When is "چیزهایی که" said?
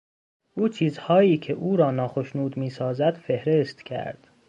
0.69-1.53